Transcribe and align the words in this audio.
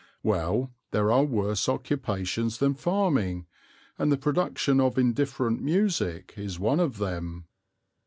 Well, 0.23 0.71
there 0.89 1.11
are 1.11 1.23
worse 1.23 1.69
occupations 1.69 2.57
than 2.57 2.73
farming, 2.73 3.45
and 3.99 4.11
the 4.11 4.17
production 4.17 4.81
of 4.81 4.97
indifferent 4.97 5.61
music 5.61 6.33
is 6.37 6.57
one 6.59 6.79
of 6.79 6.97
them. 6.97 7.45